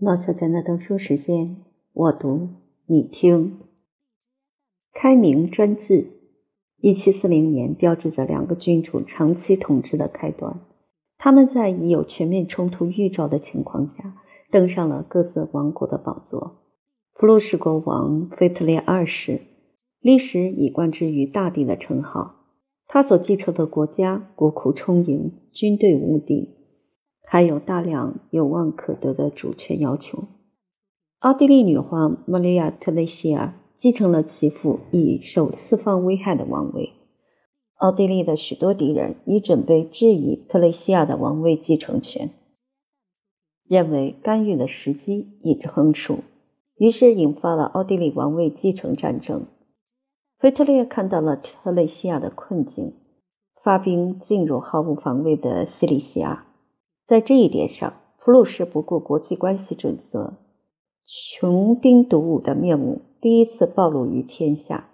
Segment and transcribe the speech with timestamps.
[0.00, 1.56] 老小姐的读书时间，
[1.92, 2.48] 我读
[2.86, 3.58] 你听。
[4.92, 6.06] 开明专制，
[6.80, 10.60] 一七四零年标志着两个君主长期统治的开端。
[11.18, 14.14] 他们在已有全面冲突预兆的情况下，
[14.52, 16.58] 登上了各自王国的宝座。
[17.14, 19.40] 普鲁士国王腓特烈二世，
[20.00, 22.36] 历史已冠之于大帝的称号。
[22.86, 26.50] 他所继承的国家国库充盈，军队无敌。
[27.26, 30.24] 还有大量有望可得的主权要求。
[31.18, 36.92] 奥地利女皇玛利亚·特蕾西亚继承了其父已受四方危害的王位。
[37.76, 42.30] 奥地利的许多敌人已准备质疑特蕾西亚的王位继承权，
[43.66, 46.20] 认为干预的时机已成熟，
[46.76, 49.46] 于是引发了奥地利王位继承战争。
[50.38, 52.92] 腓特烈看到了特蕾西亚的困境，
[53.62, 56.46] 发兵进入毫无防卫的西里西亚。
[57.06, 60.38] 在这一点上，普鲁士不顾国际关系准则，
[61.06, 64.88] 穷兵黩武的面目第一次暴露于天下。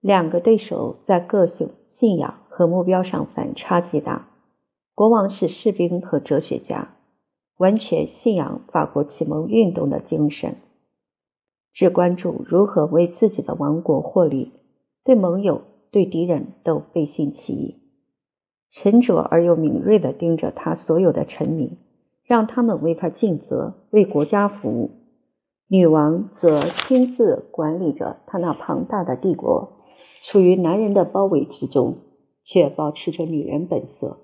[0.00, 4.28] 两个对手在个性、信仰和目标上反差极大。
[4.94, 6.94] 国王是士兵和哲学家，
[7.56, 10.56] 完全信仰法国启蒙运动的精神，
[11.72, 14.52] 只关注如何为自己的王国获利，
[15.04, 17.85] 对盟友、对敌人都背信弃义。
[18.78, 21.78] 沉着而又敏锐地盯着他所有的臣民，
[22.24, 24.90] 让他们为他尽责，为国家服务。
[25.66, 29.78] 女王则亲自管理着他那庞大的帝国，
[30.22, 31.96] 处于男人的包围之中，
[32.44, 34.18] 却保持着女人本色。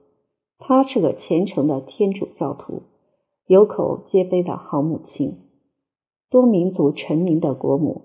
[0.58, 2.83] 她是个虔诚的天主教徒，
[3.47, 5.39] 有口皆碑的好母亲，
[6.28, 8.03] 多民族臣民的国母。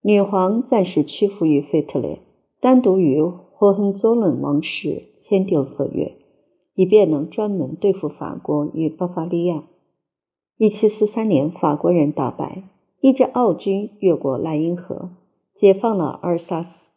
[0.00, 2.20] 女皇暂时屈服于腓特烈，
[2.60, 5.09] 单独与霍亨佐伦王室。
[5.30, 6.16] 签订合约，
[6.74, 9.62] 以便能专门对付法国与巴伐利亚。
[10.56, 12.64] 一七四三年，法国人大败，
[13.00, 15.10] 一支奥军越过莱茵河，
[15.54, 16.90] 解放了阿尔萨斯。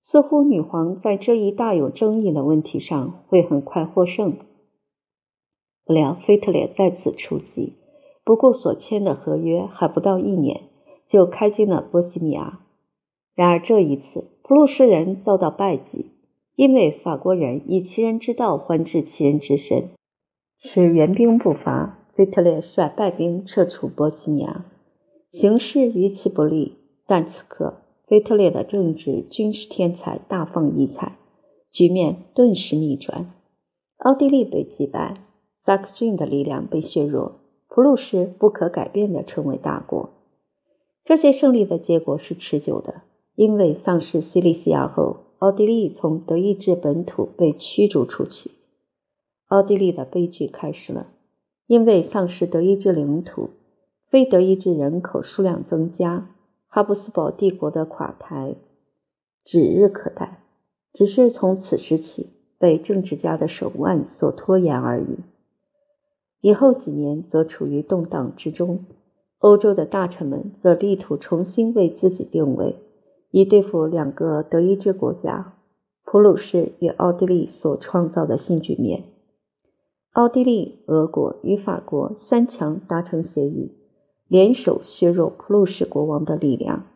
[0.00, 4.38] 似乎女皇在这一大有争议的问题上会很快获胜。
[5.84, 7.74] 不料，腓特烈再次出击，
[8.24, 10.62] 不顾所签的合约还不到一年，
[11.06, 12.60] 就开进了波西米亚。
[13.34, 16.12] 然而这一次，普鲁士人遭到败绩。
[16.56, 19.90] 因为法国人以其人之道还治其人之身，
[20.58, 24.64] 使援兵不发，腓特烈率败兵撤出波西米亚，
[25.32, 26.78] 形势于其不利。
[27.06, 31.18] 但此刻，腓特烈的政治军事天才大放异彩，
[31.70, 33.34] 局面顿时逆转。
[33.98, 35.18] 奥地利被击败，
[35.66, 40.08] 萨克逊的力量被削弱，普鲁士不可改变的成为大国。
[41.04, 43.02] 这些胜利的结果是持久的，
[43.34, 45.25] 因为丧失西里西亚后。
[45.38, 48.52] 奥地利从德意志本土被驱逐出去，
[49.48, 51.08] 奥地利的悲剧开始了。
[51.66, 53.50] 因为丧失德意志领土，
[54.08, 56.30] 非德意志人口数量增加，
[56.68, 58.54] 哈布斯堡帝国的垮台
[59.44, 60.40] 指日可待，
[60.92, 65.18] 只是从此时起被政治家的手腕所拖延而已。
[66.40, 68.86] 以后几年则处于动荡之中，
[69.40, 72.76] 欧洲的大臣们则力图重新为自己定位。
[73.36, 75.52] 以对付两个德意志国家
[76.06, 79.04] 普鲁士与奥地利所创造的新局面。
[80.12, 83.72] 奥地利、俄国与法国三强达成协议，
[84.26, 86.86] 联手削弱普鲁士国王的力量，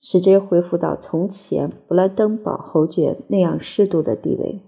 [0.00, 4.60] 使之恢复到从前勃兰登堡侯爵那样适度的地位。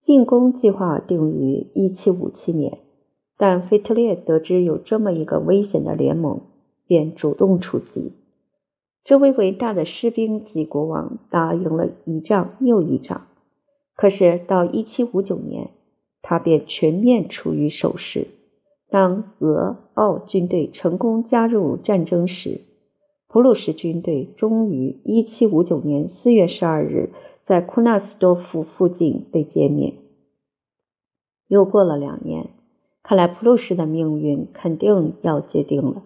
[0.00, 2.78] 进攻计划定于1757年，
[3.36, 6.40] 但腓特烈得知有这么一个危险的联盟，
[6.86, 8.14] 便主动出击。
[9.06, 13.28] 这位伟大的士兵及国王打赢了一仗又一仗，
[13.94, 15.70] 可是到1759年，
[16.22, 18.26] 他便全面处于守势。
[18.90, 22.62] 当俄奥军队成功加入战争时，
[23.28, 27.10] 普鲁士军队终于1759年4月12日
[27.44, 29.94] 在库纳斯多夫附近被歼灭。
[31.46, 32.48] 又过了两年，
[33.04, 36.02] 看来普鲁士的命运肯定要决定了。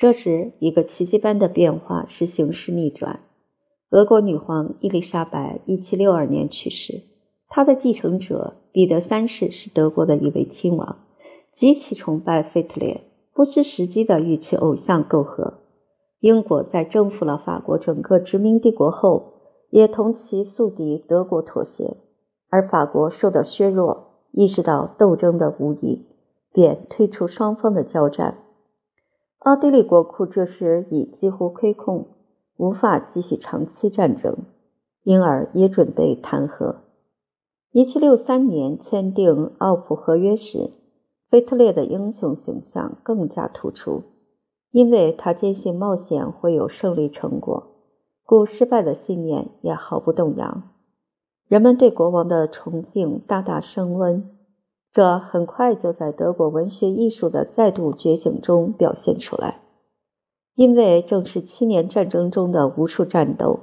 [0.00, 3.20] 这时，一个奇迹般的变化使形势逆转。
[3.90, 7.02] 俄国女皇伊丽莎白1762年去世，
[7.50, 11.00] 她的继承者彼得三世是德国的一位亲王，
[11.52, 13.02] 极其崇拜腓特烈，
[13.34, 15.58] 不失时机的与其偶像媾和。
[16.20, 19.34] 英国在征服了法国整个殖民帝国后，
[19.68, 21.98] 也同其宿敌德国妥协，
[22.48, 26.06] 而法国受到削弱，意识到斗争的无益，
[26.54, 28.39] 便退出双方的交战。
[29.40, 32.08] 奥地利国库这时已几乎亏空，
[32.58, 34.36] 无法继续长期战争，
[35.02, 36.82] 因而也准备谈和。
[37.72, 40.72] 1763年签订奥普合约时，
[41.30, 44.02] 腓特烈的英雄形象更加突出，
[44.72, 47.68] 因为他坚信冒险会有胜利成果，
[48.26, 50.64] 故失败的信念也毫不动摇。
[51.48, 54.28] 人们对国王的崇敬大大升温，
[54.92, 59.60] 这很快就在德国文学艺术的再度觉醒中表现出来。
[60.54, 63.60] 因为正是七年战争中的无数战斗，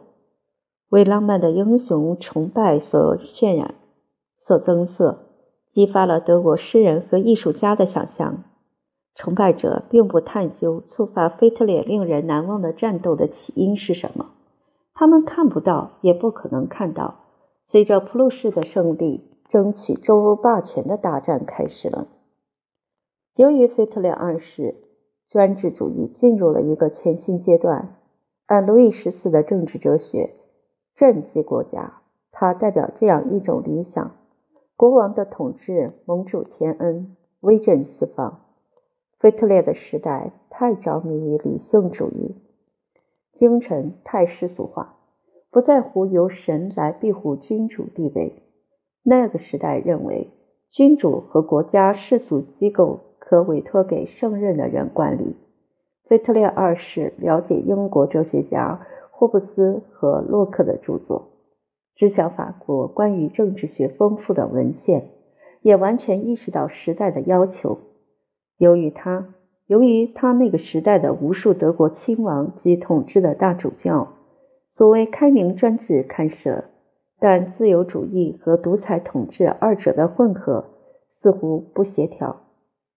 [0.89, 3.75] 为浪漫的英雄崇拜所渲染、
[4.47, 5.23] 所增色。
[5.73, 8.45] 激发了德国诗人和艺术家的想象。
[9.13, 14.29] 崇拜者并不探究触发腓特烈令人难忘的战斗的起因是什么，
[14.95, 17.19] 他们看不到，也不可能看到。
[17.67, 22.07] 随着普鲁士的胜利，争取周欧霸权的大战开始了。
[23.35, 24.75] 由于腓特烈二世
[25.29, 27.95] 专制主义进入了一个全新阶段，
[28.45, 30.33] 按路易十四的政治哲学，
[30.95, 32.01] 政绩国家，
[32.31, 34.15] 他代表这样一种理想。
[34.75, 38.41] 国王的统治蒙主天恩，威震四方。
[39.19, 42.35] 腓特烈的时代太着迷于理性主义，
[43.33, 44.95] 精神太世俗化，
[45.49, 48.43] 不在乎由神来庇护君主地位。
[49.09, 50.31] 那个时代认为，
[50.69, 55.37] 君主和国家世俗机构可委托给胜任的人管理。
[56.03, 61.29] 腓特烈二世了解英国哲学家霍布斯和洛克的著作。
[61.95, 65.07] 知晓法国关于政治学丰富的文献，
[65.61, 67.79] 也完全意识到时代的要求。
[68.57, 69.33] 由于他，
[69.67, 74.09] 由于他那个时代的无数德国亲王及统治的大主教，
[74.69, 76.65] 所谓开明专制开设，
[77.19, 80.65] 但自由主义和独裁统治二者的混合
[81.09, 82.41] 似乎不协调。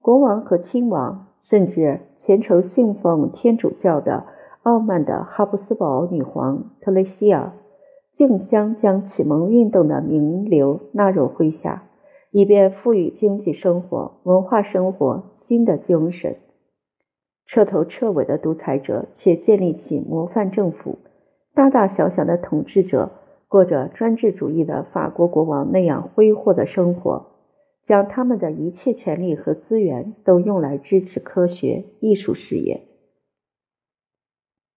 [0.03, 4.25] 国王和亲王，甚至虔诚信奉天主教的
[4.63, 7.55] 傲慢的哈布斯堡女皇特蕾西娅。
[8.13, 11.85] 竞相将启蒙运动的名流纳入麾下，
[12.31, 16.37] 以便赋予经济生活、文化生活新的精神。
[17.47, 20.99] 彻头彻尾的独裁者却建立起模范政府，
[21.55, 23.11] 大大小小的统治者
[23.51, 27.33] 过着专制主义的法国国王那样挥霍的生活，
[27.83, 32.87] 将他们的一切权利和资源都用来支持科学、艺术事业。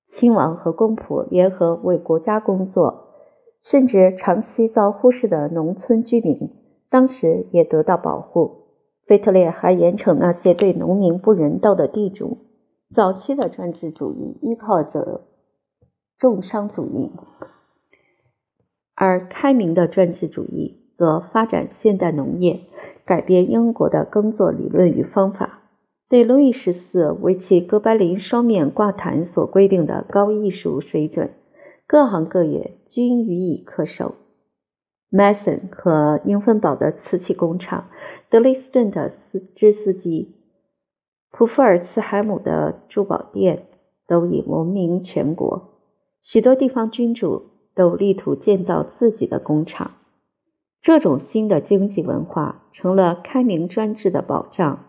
[0.08, 3.12] 亲王和公仆联合为国家工作。
[3.62, 6.50] 甚至长期遭忽视的农村居民，
[6.90, 8.66] 当时也得到保护。
[9.08, 12.40] 腓特烈还严惩那些对农民不人道的地主。
[12.94, 15.22] 早期的专制主义依靠着
[16.20, 17.10] 重商主义，
[18.95, 22.62] 而开明的专制主义则发展现代农业，
[23.06, 25.60] 改变英国的耕作理论与方法。
[26.10, 31.31] 对路易十四为其哥白林双面挂毯所规定的高艺术水准。
[31.88, 34.16] 各行各业均予以恪守。
[35.12, 37.89] Mason 和英芬堡的瓷器工厂，
[38.30, 40.36] 德累斯顿的丝织丝机，
[41.31, 43.68] 普夫尔茨海姆的珠宝店，
[44.07, 45.80] 都已闻名全国。
[46.22, 47.44] 许多地方君主
[47.75, 49.92] 都力图建造自己的工厂。
[50.81, 54.86] 这种新的经济文化成了开明专制的保障，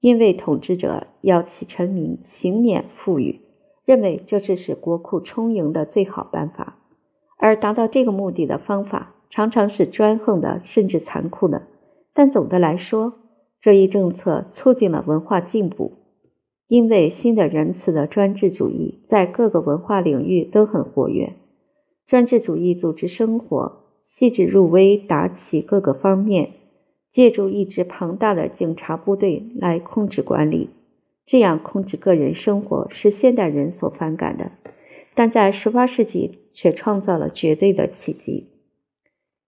[0.00, 3.40] 因为统治者要其臣民勤勉富裕。
[3.84, 6.76] 认为这是使国库充盈的最好办法，
[7.36, 11.62] 而达到这个目的的方法常常是专横的，甚至残酷的。
[12.14, 13.14] 但总的来说，
[13.60, 15.94] 这一政策促进了文化进步，
[16.68, 21.32] 因为新的仁慈的专制主义在各个文化领域都很活跃。
[22.06, 26.50] 专制主义组织生活，细致入微，打起各个方面，
[27.12, 30.70] 借助一支庞大的警察部队来控制管理。
[31.24, 34.50] 这样控制个人生活是现代人所反感的，
[35.14, 38.48] 但在18世纪却创造了绝对的奇迹。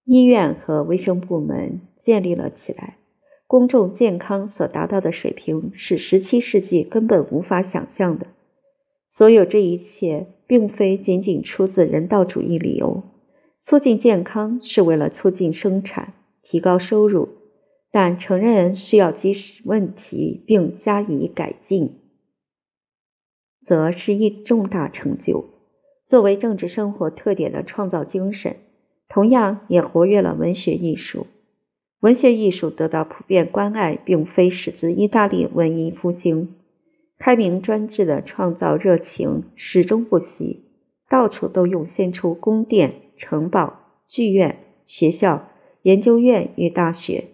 [0.04, 2.98] 医院和卫生部门建立了起来，
[3.46, 8.28] 公众健康所达到的水平是17世纪根本无法想象的。
[9.16, 13.04] 所有这一切并非仅仅出自人道主义理由，
[13.62, 17.28] 促进健康是为了促进生产、提高收入。
[17.92, 22.00] 但承认需要及时问题并加以改进，
[23.64, 25.44] 则是一重大成就。
[26.08, 28.56] 作为政治生活特点的创造精神，
[29.08, 31.28] 同样也活跃了文学艺术。
[32.00, 36.56] 文学艺术得到普遍关爱，并非始自意大利文艺复兴。
[37.18, 40.64] 开明专制的创造热情始终不息，
[41.08, 43.74] 到处都涌现出宫殿、城堡、
[44.08, 45.48] 剧院、学校、
[45.82, 47.24] 研究院与大学。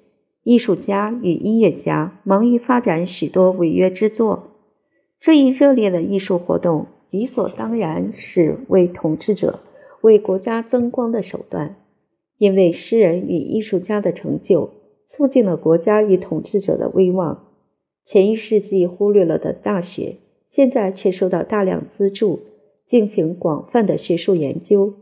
[0.43, 4.55] 艺术家与音乐家忙于发展许多违约之作。
[5.19, 9.61] 这一热烈的艺术活动理所当然是为统治者、
[10.01, 11.77] 为国家增光的手段，
[12.39, 14.71] 因为诗人与艺术家的成就
[15.05, 17.50] 促进了国家与统治者的威望。
[18.11, 20.17] 前一世纪忽略了的大学，
[20.49, 22.41] 现在却受到大量资助，
[22.85, 24.95] 进行广泛的学术研究。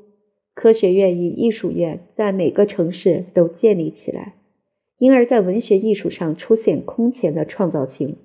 [0.52, 4.34] 科学院与艺术院在每个城市都建立起来，
[4.98, 8.16] 因而，在文学艺术上出现空前的创造性。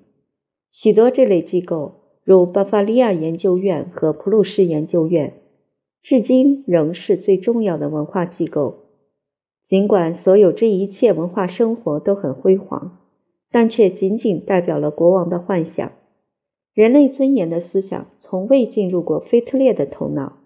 [0.70, 5.32] 许多这类机构，如巴伐利亚研究院和普鲁士研究院，
[6.02, 8.80] 至今仍是最重要的文化机构。
[9.66, 12.98] 尽管所有这一切文化生活都很辉煌，
[13.54, 15.92] 但却仅仅代表了国王的幻想。
[16.72, 20.38] 人类尊严的思想从未进入过腓特烈的头脑。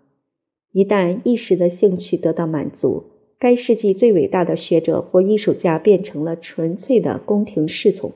[0.72, 3.04] 一旦一时的兴趣得到满足，
[3.38, 8.12] 该世纪最伟大的学者或艺术家变成了纯粹的宫廷侍从。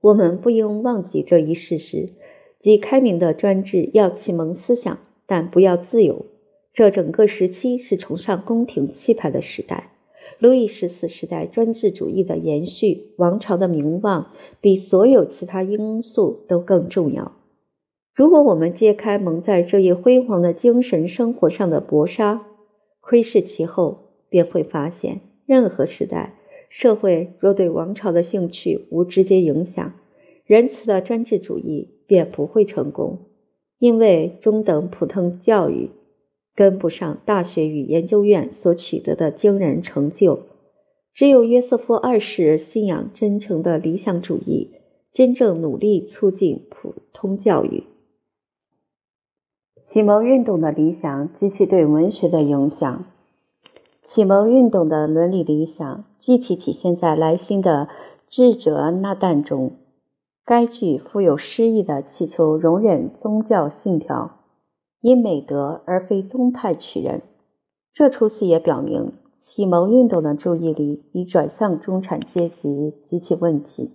[0.00, 2.10] 我们不应忘记这一事实：
[2.60, 6.26] 即开明的专制要启蒙思想，但不要自由。
[6.72, 9.93] 这整个时期是崇尚宫廷气派的时代。
[10.38, 17.32] 路易十四时代专制主义的延续，王朝的名望比所有其他因素都更重要。
[18.14, 22.46] 如果我们揭开蒙在这一辉煌的精神生活上的薄纱，
[23.00, 26.34] 窥视其后，便会发现，任何时代
[26.68, 29.94] 社会若对王朝的兴趣无直接影响，
[30.46, 33.18] 仁慈的专制主义便不会成功，
[33.78, 35.90] 因为中等普通教育。
[36.54, 40.40] 跟不上大学与研究院所取得的惊人成就，
[41.12, 44.70] 只有约瑟夫二世信仰真诚的理想主义，
[45.12, 47.84] 真正努力促进普通教育。
[49.84, 53.04] 启蒙运动的理想及其对文学的影响。
[54.02, 57.86] 启蒙运动的伦理理想具体体现在莱辛的
[58.28, 59.76] 《智者纳旦》中，
[60.44, 64.43] 该剧富有诗意的祈求容忍宗教信条。
[65.04, 67.20] 因美德而非宗派取人，
[67.92, 73.90] 这出戏也表明启蒙运动的注意力已转向中产阶级及其问题，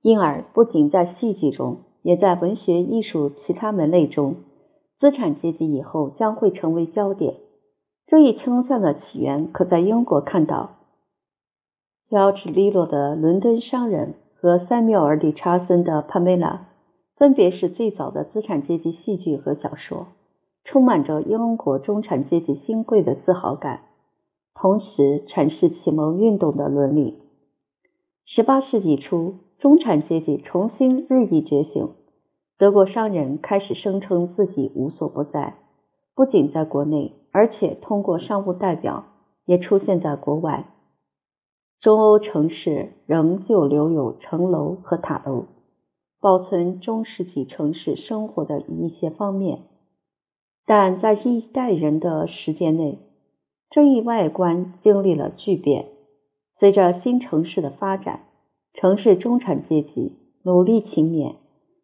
[0.00, 4.36] 因而不仅在戏剧中，也在文学艺术其他门类中，
[4.98, 7.34] 资产阶级以后将会成为焦点。
[8.06, 10.70] 这一倾向的起源可在英国看到，
[12.08, 16.66] 乔治·利落的《伦敦商人》和塞缪尔·理查森的《帕梅拉》。
[17.18, 20.06] 分别是最早的资产阶级戏剧和小说，
[20.62, 23.80] 充满着英国中产阶级新贵的自豪感，
[24.54, 27.18] 同时阐释启蒙运动的伦理。
[28.24, 31.90] 十八世纪初，中产阶级重新日益觉醒，
[32.56, 35.54] 德国商人开始声称自己无所不在，
[36.14, 39.06] 不仅在国内，而且通过商务代表
[39.44, 40.68] 也出现在国外。
[41.80, 45.46] 中欧城市仍旧留有城楼和塔楼。
[46.20, 49.60] 保存中世纪城市生活的一些方面，
[50.66, 52.98] 但在一代人的时间内，
[53.70, 55.86] 这一外观经历了巨变。
[56.58, 58.24] 随着新城市的发展，
[58.74, 61.36] 城市中产阶级努力勤勉，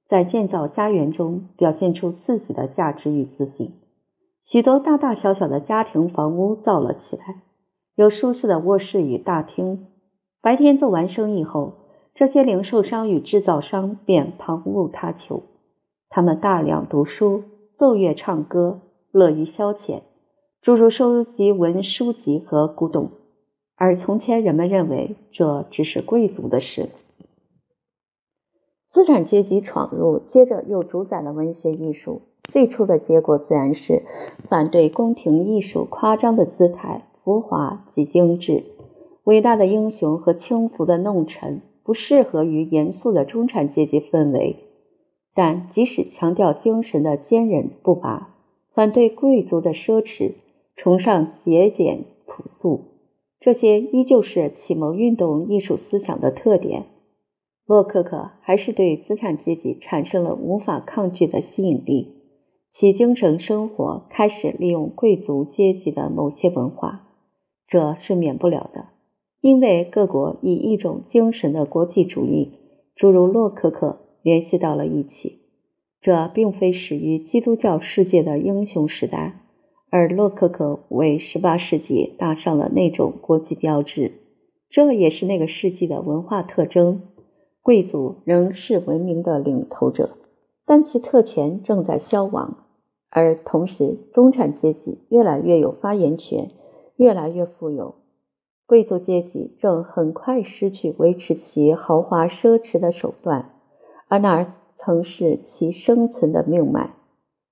[0.08, 3.74] 在建造家园中表现出自己的价值与自信。
[4.44, 7.42] 许多大大小小的家庭房屋造了起来，
[7.94, 9.86] 有舒适的卧室与大厅。
[10.42, 11.83] 白天做完生意后。
[12.14, 15.42] 这些零售商与制造商便旁骛他求，
[16.08, 17.42] 他们大量读书、
[17.76, 18.80] 奏乐、唱歌，
[19.10, 20.02] 乐于消遣，
[20.62, 23.10] 诸如收集文书籍和古董。
[23.74, 26.90] 而从前人们认为这只是贵族的事。
[28.90, 32.22] 资产阶级闯入，接着又主宰了文学艺术。
[32.44, 34.04] 最初的结果自然是
[34.48, 38.62] 反对宫廷艺术夸张的姿态、浮华及精致，
[39.24, 41.62] 伟大的英雄和轻浮的弄臣。
[41.84, 44.56] 不适合于严肃的中产阶级氛围，
[45.34, 48.34] 但即使强调精神的坚韧不拔，
[48.72, 50.32] 反对贵族的奢侈，
[50.76, 52.84] 崇尚节俭朴素，
[53.38, 56.86] 这些依旧是启蒙运动艺术思想的特点。
[57.66, 62.14] 洛可可还是对资产阶级产生了无法抗拒的吸引力，
[62.70, 67.08] 其精神生活开始利用贵族阶级的某些文化，
[67.68, 68.93] 这是免不了的。
[69.44, 72.52] 因为各国以一种精神的国际主义，
[72.96, 75.40] 诸如洛可可联系到了一起。
[76.00, 79.42] 这并非始于基督教世界的英雄时代，
[79.90, 84.12] 而洛可可为十八世纪打上了那种国际标志。
[84.70, 87.02] 这也是那个世纪的文化特征。
[87.60, 90.16] 贵族仍是文明的领头者，
[90.64, 92.64] 但其特权正在消亡，
[93.10, 96.48] 而同时中产阶级越来越有发言权，
[96.96, 97.96] 越来越富有。
[98.66, 103.50] 贵族阶级正很快失去维持其豪华奢侈的手段，
[104.08, 106.94] 而那儿曾是其生存的命脉。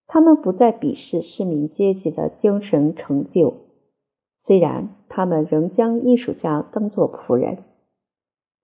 [0.07, 3.54] 他们不再鄙视市民阶级的精神成就，
[4.42, 7.59] 虽然他们仍将艺术家当作仆人。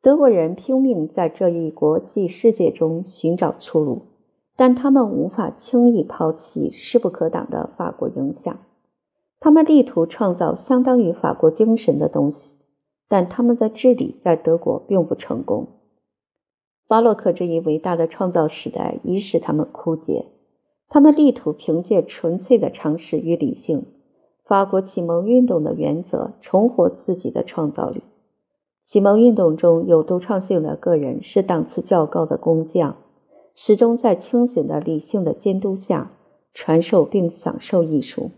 [0.01, 4.03] 德国人拼命在这一国际世界中寻找出路，
[4.57, 8.59] 但他们无法轻易抛弃势不可挡的法国影响。
[9.41, 12.57] 他们力图创造相当于法国精神的东西，
[13.09, 15.69] 但他们的治理在德国并不成功。
[16.89, 20.27] 巴洛克这一伟大的创造时代已使他们枯竭。
[20.89, 23.85] 他们力图凭借纯粹的常识与理性，
[24.47, 28.03] 法国启蒙运动的原则，重活自己的创造力。
[28.87, 32.97] 启蒙运动中有独创性的个人是档次较高的工匠，
[33.55, 36.11] 始终在清醒的理性的监督下
[36.55, 38.31] 传授并享受艺术。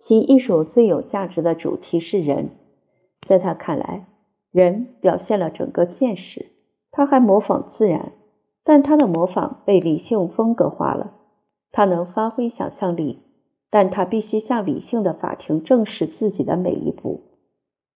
[0.00, 2.50] 其艺术最有价值的主题是人，
[3.28, 4.06] 在他看来，
[4.50, 6.46] 人表现了整个现实。
[6.90, 8.12] 他还模仿自然，
[8.64, 11.12] 但他的模仿被理性风格化了。
[11.70, 13.20] 他能发挥想象力，
[13.70, 17.20] 但他必须向理性的法庭证实自己的每一步。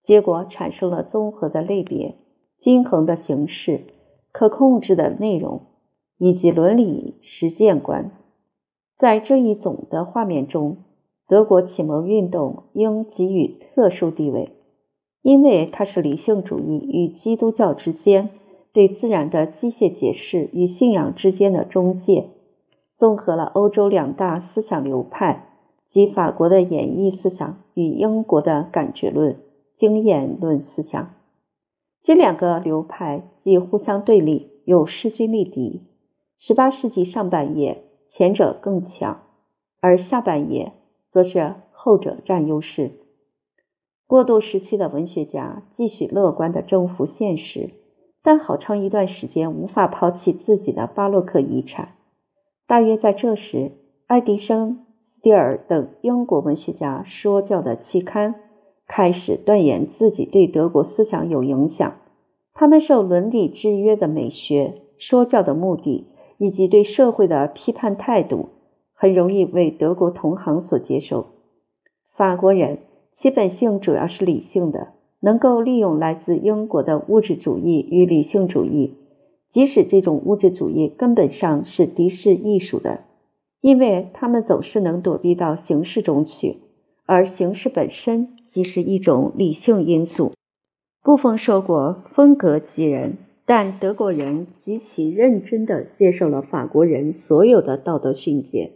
[0.05, 2.15] 结果产生了综合的类别、
[2.61, 3.81] 均衡的形式、
[4.31, 5.63] 可控制的内容
[6.19, 8.13] 以及伦理实践观。
[8.97, 10.77] 在这一总的画面中，
[11.27, 14.53] 德国启蒙运动应给予特殊地位，
[15.23, 18.31] 因为它是理性主义与基督教之间
[18.73, 22.29] 对自然的机械解释与信仰之间的中介。
[22.97, 25.49] 综合了欧洲两大思想流派，
[25.89, 29.39] 即法国的演绎思想与英国的感觉论、
[29.79, 31.15] 经验论思想。
[32.03, 35.83] 这两个流派既互相对立，又势均力敌。
[36.37, 39.23] 十八世纪上半叶，前者更强，
[39.81, 40.73] 而下半叶
[41.15, 42.91] 则是后者占优势。
[44.09, 47.71] 过渡时期的文学家继续乐观的征服现实，
[48.21, 51.95] 但好长一段时间无法抛弃自己的巴洛克遗产。
[52.67, 53.71] 大约在这时，
[54.09, 58.35] 爱迪生、斯蒂尔等英国文学家说教的期刊
[58.89, 61.95] 开始断言自己对德国思想有影响。
[62.53, 68.49] 他们受伦理制约的美学、说教的目的以及对社会的批判态度，
[69.05, 71.27] 很容易为德国同行所接受。
[72.17, 72.79] 法国人
[73.13, 78.95] 其本性主要是理性的，能够利用来自英国的物质主义与理性主义。
[79.53, 83.01] 即使这种物质主义根本上是敌视艺术的，
[83.61, 86.61] 因为他们总是能躲避到形式中去，
[87.05, 90.33] 而形式本身即是一种理性因素。
[91.03, 98.73] 部分说过风格激人，但德国人极其认真地接受了法国人所有的道德训诫。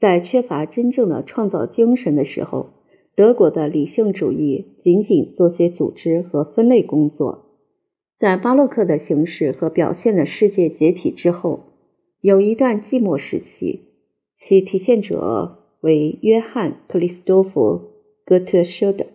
[0.00, 2.70] 在缺乏真正的创造精神的时候，
[3.16, 7.46] 德国的理性主义仅仅做些组织和分类工作。
[8.18, 11.64] 在巴洛克的形式和表现的世界解体之后，
[12.20, 13.80] 有一段寂寞时期，
[14.36, 17.60] 其体现者为约翰·克里斯多夫·
[18.24, 19.06] 哥特舍德。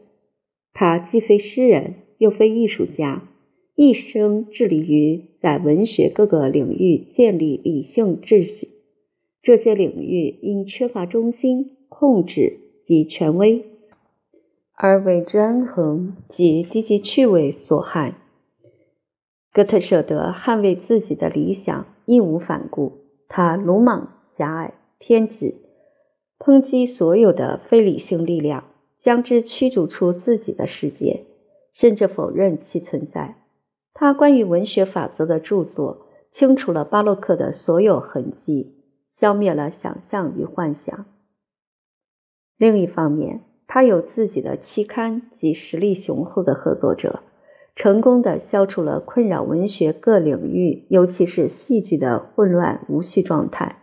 [0.74, 3.30] 他既非诗人，又非艺术家，
[3.76, 8.70] 一生致力于在文学各个领域建立理性秩序。
[9.44, 13.66] 这些领域因缺乏中心、控制及权威，
[14.74, 18.16] 而为之恩恒及低级趣味所害。
[19.52, 22.94] 哥特舍德捍卫自己的理想，义无反顾。
[23.28, 25.56] 他鲁莽、狭隘、偏执，
[26.40, 28.64] 抨击所有的非理性力量，
[29.02, 31.26] 将之驱逐出自己的世界，
[31.74, 33.36] 甚至否认其存在。
[33.94, 38.74] 他关于文学法则的著作，清除了巴洛克的所有痕迹，
[39.24, 41.06] 消灭了想象与幻想。
[42.58, 47.22] 另一方面，他有自己的期刊及实力雄厚的合作者。
[47.74, 53.78] 成功的消除了困扰文学各领域，尤其是戏剧的混乱无序状态。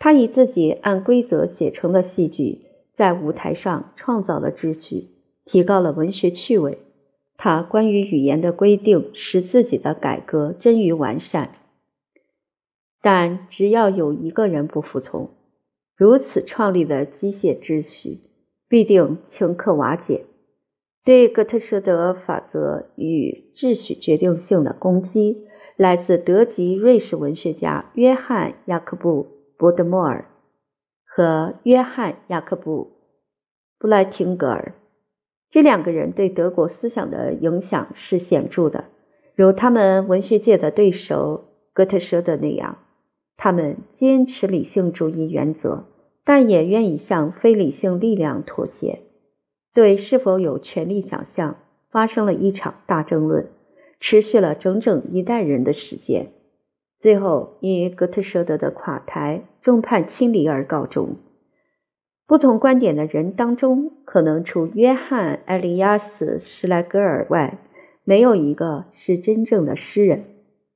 [0.00, 2.62] 他以自己按规则写成的戏剧，
[2.96, 5.10] 在舞台上创造了秩序，
[5.44, 6.78] 提高了文学趣味。
[7.36, 11.50] 他关于语言的规定，使自己的改革臻于完善。
[13.02, 15.30] 但只要有一个人不服从，
[15.96, 18.20] 如此创立的机械秩序，
[18.68, 20.26] 必定顷刻瓦解。
[21.02, 29.24] 对哥特舍德法则与秩序决定性的攻击，来自德籍瑞士文学家约翰·雅克布·
[29.58, 30.26] 伯德莫尔
[31.06, 32.84] 和约翰·雅克布·
[33.80, 34.74] 布莱廷格尔。
[35.48, 38.84] 这两个人对德国思想的影响是显著的，
[39.34, 42.76] 如他们文学界的对手哥特舍德那样。
[43.42, 45.84] 他们坚持理性主义原则，
[46.26, 49.00] 但也愿意向非理性力量妥协。
[49.72, 51.56] 对是否有权利想象，
[51.90, 53.46] 发生了一场大争论，
[53.98, 56.32] 持续了整整一代人的时间，
[57.00, 61.16] 最后以哥特舍德的垮台、众叛亲离而告终。
[62.26, 67.56] 不同观点的人当中，可能除约翰·埃利亚斯·施莱格尔外，
[68.04, 70.24] 没有一个是真正的诗人。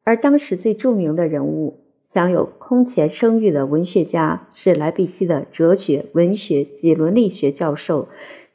[0.02, 1.83] 而当时最著名的人物，
[2.14, 8.06] 享有空前声誉的文学家，是莱比锡的哲学、文学及伦理学教授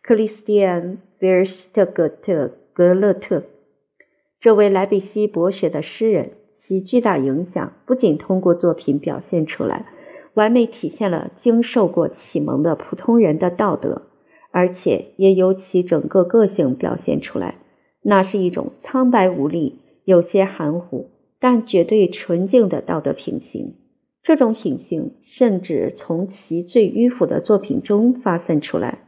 [0.02, 3.44] 克里斯蒂安·维尔斯特格特格勒特。
[4.40, 9.88] 这位莱比锡博学的诗人，其巨大影响不仅通过作品表现出来，
[10.34, 14.04] 完美体现了经受过启蒙的普通人的道德，
[14.52, 17.56] 而且也由其整个个性表现出来。
[18.02, 21.10] 那是一种苍白无力、有些含糊，
[21.40, 23.76] 但绝对纯净的道德品行。
[24.24, 29.00] 这种品性甚至从其最迂腐的作品中发散出来。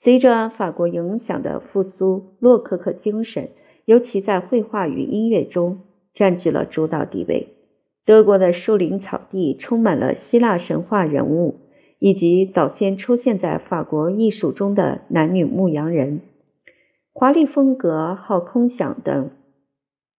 [0.00, 3.50] 随着法国影响的复苏，洛可可精神。
[3.84, 5.80] 尤其在绘画与音乐中
[6.12, 7.54] 占据了主导地位。
[8.04, 11.60] 德国的树林草地充满了希腊神话人物，
[11.98, 16.20] 以及早先出现在法国艺术中的男女牧羊人。
[17.14, 19.30] 华丽风格、好空想等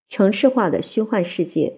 [0.10, 1.74] 城市化的虚幻世界，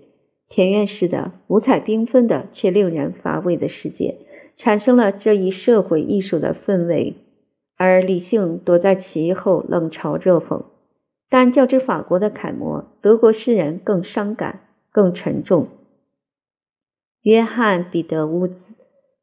[0.47, 4.19] 田园式的五彩缤纷的却令人乏味的世界，
[4.55, 7.15] 产生了这一社会艺术的氛围，
[7.75, 10.63] 而理性躲在其后冷嘲热讽。
[11.29, 15.67] 但较之法国的楷模，德国诗人更伤感、更沉重。
[17.21, 18.55] 约翰·彼得乌兹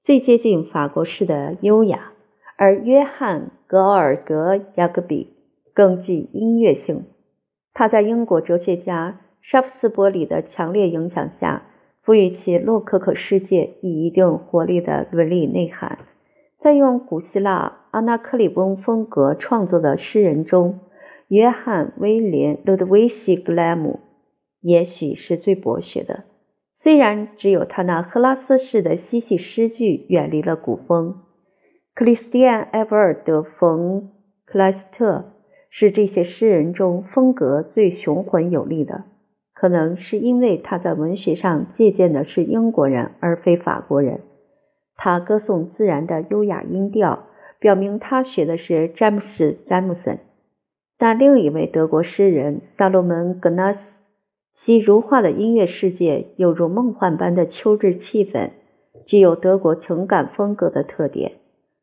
[0.03, 2.13] 最接近法国式的优雅，
[2.57, 5.35] 而约翰·格尔格雅各比
[5.75, 7.05] 更具音乐性。
[7.79, 11.63] 他在英国哲学家沙夫斯伯里的强烈影响下，
[12.03, 16.01] 赋予其洛可可世界以一定活力的伦理内涵。
[16.59, 20.81] 在用古希腊阿纳克里翁风格创作的诗人中，
[21.29, 24.01] 约翰·威廉·路德维希·格莱姆
[24.61, 26.25] 也许是最博学的，
[26.75, 31.21] 虽然只有他那赫拉斯式的嬉戏诗句远离了古风。
[31.95, 34.03] 克里斯蒂安·埃弗尔德·冯·
[34.45, 35.27] 克莱斯特
[35.71, 39.05] 是这些诗人中风格最雄浑有力的，
[39.55, 44.21] 可能是因为他在文学上借鉴的是英国人而非法国人。
[44.97, 47.27] 他歌颂自然的优雅音调，
[47.59, 50.19] 表明他学的是詹姆斯·詹姆森。
[50.97, 54.01] 但另一位德国诗人萨洛门·格纳斯，
[54.53, 58.51] 其如画的音乐世界犹如梦幻般的秋日气氛，
[59.07, 61.35] 具有德国情感风格的特点，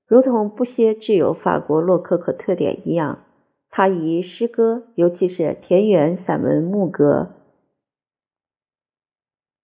[0.06, 3.19] 如同布歇具有法国洛可可特点一样。
[3.78, 7.34] 他以诗歌，尤其是田园散文牧歌，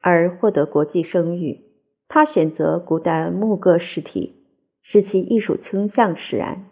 [0.02, 1.62] 而获得国际声誉。
[2.10, 4.36] 他选择古代牧歌诗体，
[4.82, 6.65] 使其艺术倾向使然。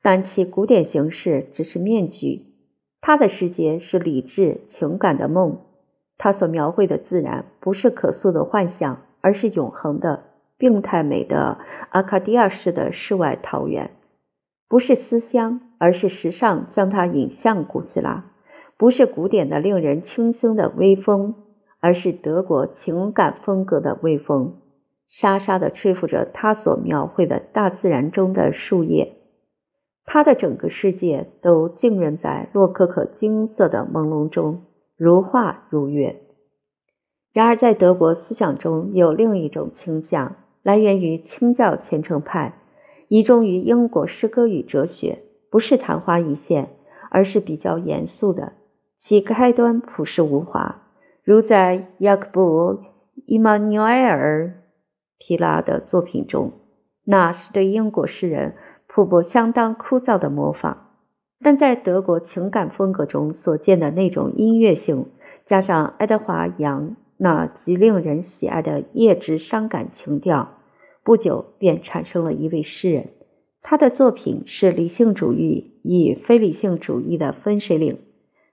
[0.00, 2.46] 但其古典形式只是面具，
[3.00, 5.60] 他的世界是理智情感的梦。
[6.18, 10.22] 他所描绘的自然不是可塑的幻象，而是永恒的、
[10.56, 11.58] 病态美的
[11.90, 13.90] 阿卡迪亚式的世外桃源；
[14.68, 18.24] 不是思乡，而是时尚将它引向古希腊；
[18.76, 21.34] 不是古典的令人清新的微风，
[21.80, 24.56] 而是德国情感风格的微风，
[25.06, 29.16] 沙沙地吹拂着他所描绘的大自然中的树叶。
[30.06, 34.64] 他的整个世界都浸润在洛可可金色的朦胧中，
[34.96, 36.20] 如画如月。
[37.32, 42.54] 然而，在德国思想中有另一种倾向，来源于清教虔诚派，
[43.08, 45.23] 集中于英国诗歌与哲学，
[45.54, 46.70] 不是昙花一现，
[47.10, 48.54] 而是比较严肃的。
[48.98, 50.82] 其开端朴实无华，
[51.22, 52.42] 如在雅各布·
[53.24, 54.46] 伊曼纽埃尔·
[55.16, 56.50] 皮拉的作品中，
[57.04, 58.56] 那是对英国诗人。
[58.88, 60.88] 瀑布相当枯燥的模仿，
[61.40, 65.06] 但在德国情感风格中所见的那种音乐性，
[65.46, 70.48] 加上爱德华·杨那极令人喜爱的叶之伤感情调，
[71.04, 73.10] 不久便产生了一位诗人。
[73.66, 77.98] 他的作品是理性主义与非理性主义的分水岭。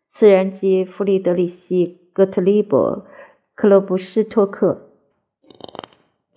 [0.09, 3.05] 此人即弗里德里希·哥特利伯·
[3.53, 4.87] 克罗布施托克。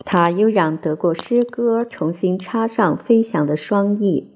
[0.04, 4.32] 他又让德国诗歌重新插上飞翔的双翼，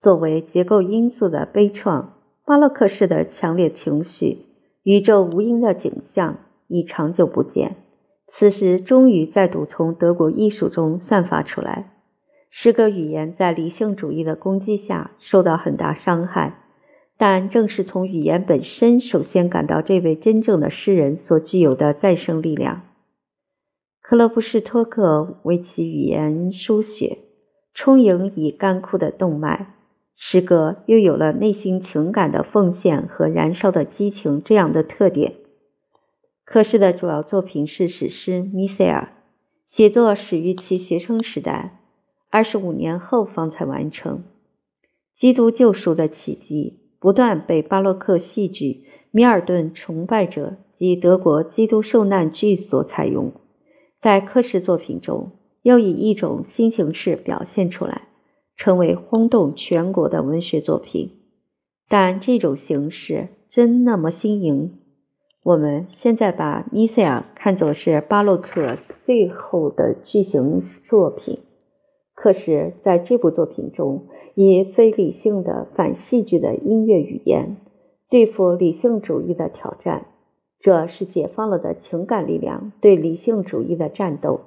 [0.00, 2.08] 作为结构因素的悲怆，
[2.44, 4.44] 巴洛克式的强烈情绪，
[4.82, 7.76] 宇宙无垠的景象已长久不见，
[8.28, 12.01] 此时终于再度从德国艺术中散发出来。
[12.54, 16.58] 诗歌语言在理性主义的攻击下受到很大伤害，
[17.16, 22.82] 但正是从语言本身首先感到这位真正的诗人所具有的再生力量。
[24.02, 27.20] 克洛布施托克为其语言书写，
[27.72, 29.74] 充盈以干枯的动脉，
[30.14, 35.36] 诗歌又有了内心情感的奉献和燃烧的激情这样的特点。
[36.44, 39.08] 科氏的主要作品是史诗《米塞尔》，
[39.66, 41.78] 写作始于其学生时代，
[42.32, 44.24] 二十五年后方才完成。
[45.14, 53.32] 基督救赎的奇迹不断被巴洛克戏剧米尔顿崇拜者及德国基督受难剧所采用，
[54.00, 58.08] 在科什作品中又以一种新形式表现出来，
[58.56, 61.18] 成为轰动全国的文学作品。
[61.90, 64.78] 但这种形式真那么新颖？
[65.44, 71.40] 我们现在把《米塞亚》看作是巴洛克最后的巨型作品。
[72.14, 77.56] 可是，在这部作品中，以非理性的反戏剧的音乐语言
[78.08, 80.06] 对付理性主义的挑战，
[80.60, 84.40] 这是解放了的情感力量对理性主义的战斗。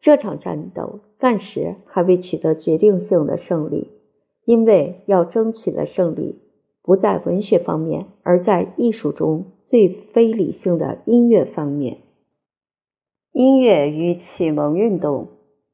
[0.00, 3.88] 这场战斗暂时还未取得决定性的胜利，
[4.44, 6.38] 因为要争取的胜利
[6.82, 11.98] 不在文学方面，而在艺术中最非理性的音乐方面。
[13.32, 15.28] 音乐与启蒙运动，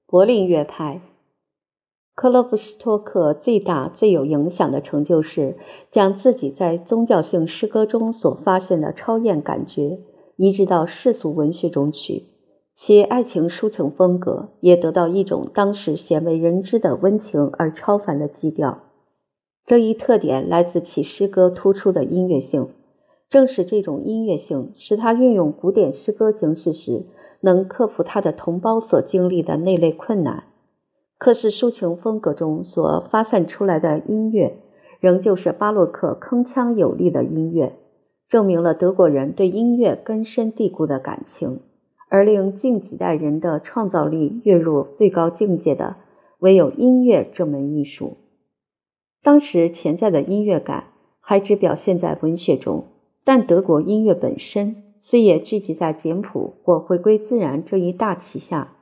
[0.06, 1.00] 柏林乐派。
[2.14, 5.56] 克洛夫斯托克最大、最有影响的成就是
[5.90, 9.98] 将自己在宗教性诗歌中所发现的超验感觉
[10.36, 12.26] 移植到世俗文学中去，
[12.76, 18.78] 其爱情抒情风格也得到一种当时鲜为人知的温情而超凡的基调。
[19.66, 22.68] 这一特点来自其诗歌突出的音乐性，
[23.28, 27.06] 正是这种音乐性使他运用古典诗歌形式时
[27.40, 30.44] 能克服他的同胞所经历的那类困难。
[31.24, 34.58] 可是，抒情风格中所发散出来的音乐，
[35.00, 37.76] 仍旧是巴洛克铿锵有力的音乐，
[38.28, 41.60] 证明了德国人对音乐根深蒂固的感情。
[42.10, 45.96] 而令近几代人的创造力跃入最高境界的，
[46.40, 48.18] 唯有音乐这门艺术。
[49.22, 50.88] 当时潜在的音乐感
[51.20, 52.84] 还只表现在文学中，
[53.24, 58.73] 但德国音乐本身虽也聚集在简朴或回归自然这一大旗下。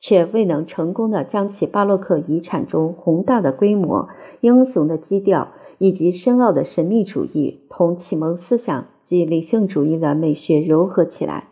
[0.00, 4.08] 却未能成功的将其巴洛克遗产中宏大的规模、
[4.40, 11.48] 英雄的基调以及深奥的神秘主义同启蒙思想及理性主义的美学糅合起来。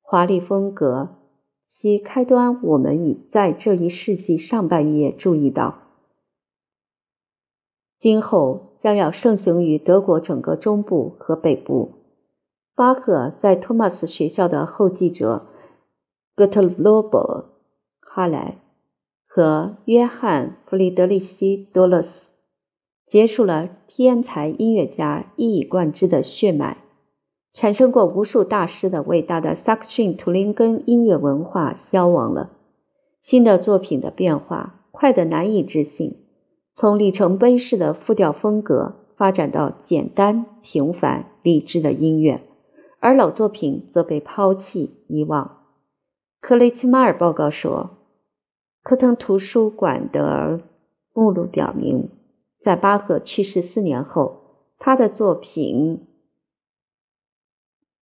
[0.00, 1.10] 华丽风格
[1.68, 5.78] 其开端，我们已在这一世纪上半叶注意到，
[8.00, 11.92] 今后将要盛行于德国整个中部和北部。
[12.74, 15.46] 巴赫在托马斯学校的后继者
[16.34, 17.55] 格特罗伯。
[18.16, 18.56] 哈莱
[19.26, 22.30] 和约翰·弗里德里希·多勒斯
[23.06, 26.78] 结束了天才音乐家一以贯之的血脉，
[27.52, 32.52] 产生过无数大师的伟大的萨克逊图林根音乐文化消亡了。
[33.20, 36.16] 新的作品的变化快得难以置信，
[36.72, 42.40] 从里程碑式的复调风格发展到简单、平凡、理智的音乐，
[42.98, 45.58] 而老作品则被抛弃遗忘。
[46.40, 47.90] 克雷奇马尔报告说。
[48.88, 50.60] 科滕图书馆的
[51.12, 52.08] 目录表明，
[52.62, 54.42] 在巴赫去世四年后，
[54.78, 56.06] 他的作品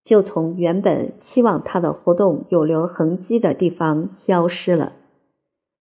[0.05, 4.92] 就从原本期望他的活动有留痕迹的地方消失了。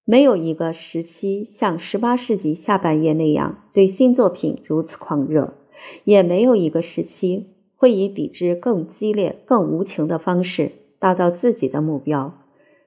[0.06, 5.56] 没有一个时期像十八世纪下半叶那样对新作品如此狂热，
[6.06, 12.36] 也没有一个时期会以比之更激烈、更无情的方式达到自己的目标。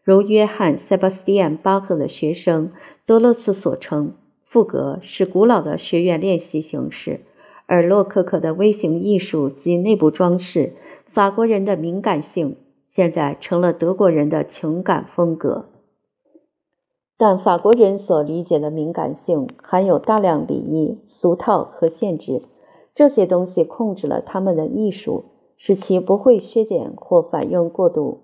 [0.07, 2.71] 如约翰·塞巴斯蒂安·巴赫的学生
[3.07, 4.13] 多勒斯所称，
[4.45, 7.23] 赋格是古老的学院练习形式，
[7.67, 10.75] 而洛可可的微型艺术及内部装饰，
[11.13, 12.55] 法国人的敏感性，
[12.95, 15.65] 现在成了德国人的情感风格。
[17.19, 22.43] 但法国人所理解的敏感性含有大量礼仪、俗套和限制，
[22.95, 25.25] 这些东西控制了他们的艺术，
[25.57, 28.21] 使其不会削减或反应过度。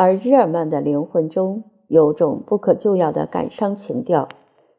[0.00, 4.28] 而日耳曼的灵魂中有种不可救药的感伤情调，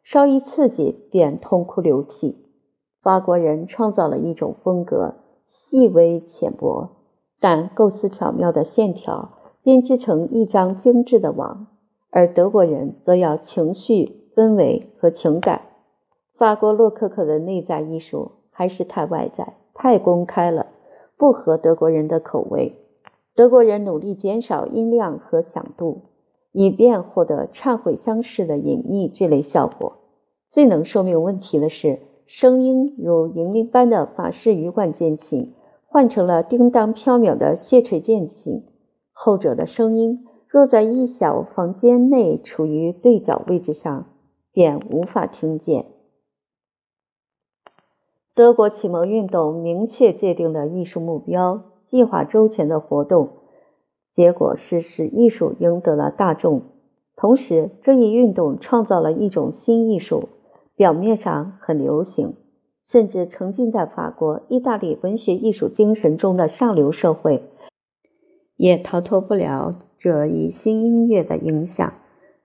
[0.01, 2.38] 稍一刺激便痛哭流涕。
[3.01, 6.91] 法国人创造了一种风格，细微浅薄，
[7.41, 11.67] 但构思巧妙的线条编织成一张精致的网；
[12.12, 15.63] 而德国人则要情绪、氛围和情感。
[16.38, 20.67] 法国洛可可的内在艺术还是太外在、太公开了，
[21.17, 22.77] 不合德国人的口味。
[23.39, 26.02] 德国人努力减少音量和响度，
[26.52, 29.99] 以便获得忏悔相似的隐秘这类效果。
[30.52, 35.54] 最能说明问题的是，声音如银铃般的法式羽管键琴
[35.88, 38.65] 换成了叮当飘渺的谢垂键琴。
[39.13, 44.08] 后者的声音若在一小房间内处于对角位置上，
[44.52, 45.86] 便无法听见。
[48.36, 51.62] 德国启蒙运动明确界定的艺术目标。
[51.89, 53.30] 计划周全的活动，
[54.15, 56.62] 结果是使艺术赢得了大众。
[57.15, 60.30] 同时，这一运动创造了一种新艺术，
[60.75, 62.36] 表面上很流行，
[62.84, 67.41] 甚至沉浸在法国、意大利文学艺术精神中的上流社会，
[68.56, 71.93] 也逃脱不了这一新音乐的影响。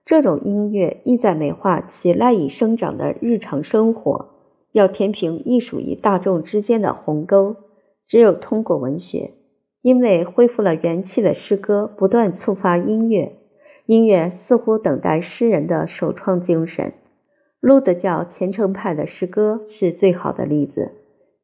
[0.05, 4.29] 这种音乐意在美化其赖以生长的日常生活，
[4.71, 7.55] 要填平艺术与大众之间的鸿沟，
[8.07, 9.31] 只有通过文学。
[9.81, 13.35] 因为恢复了元气的诗歌不断触发音乐，
[13.85, 16.93] 音乐似乎等待诗人的首创精神。
[17.59, 20.93] 路德教虔诚派的诗歌是最好的例子。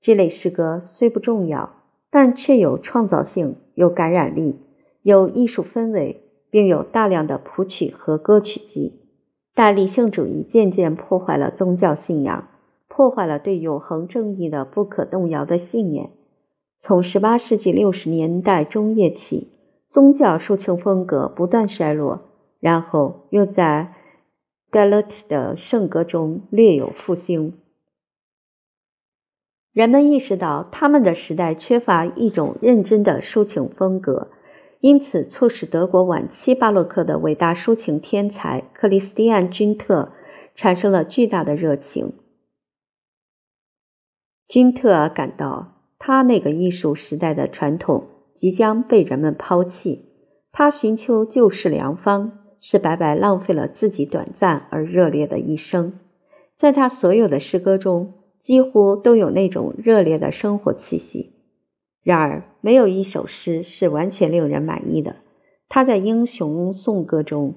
[0.02, 1.72] 这类诗歌虽不重要，
[2.10, 4.60] 但却有创造性、有感染力、
[5.04, 9.02] 有艺术氛围，并有大量的谱曲和歌曲集。
[9.54, 12.48] 但理性主义渐渐破坏了宗教信仰，
[12.88, 16.10] 破坏了对永恒正义的不可动摇的信念。
[16.84, 19.52] 从18世纪60年代中叶起，
[19.92, 22.22] 宗教抒情风格不断衰落，
[22.60, 23.94] 然后又在
[24.72, 27.60] Galot 的圣歌中略有复兴。
[29.72, 34.32] 人们意识到他们的时代缺乏一种认真的抒情风格，
[34.80, 40.12] 因此促使德国晚期巴洛克的伟大抒情天才克里斯蒂安·君特
[40.56, 42.14] 产生了巨大的热情。
[44.48, 45.78] 君特感到。
[46.04, 50.06] 他那个艺术时代的传统即将被人们抛弃，
[50.52, 56.00] 他寻求救世良方，是白白浪费了自己短暂而热烈的一生。
[56.58, 61.36] 在他所有的诗歌中，几乎都有那种热烈的生活气息。
[62.02, 65.18] 然而，没有一首诗是完全令人满意的。
[65.70, 67.54] 他在英雄颂歌中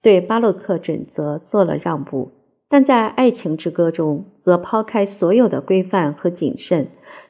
[0.00, 2.30] 对巴洛克准则做了让步。
[2.70, 6.88] 但在爱情之歌中，则抛开所有的规范和谨慎，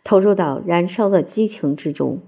[0.09, 2.23] 投入到燃烧的激情之中。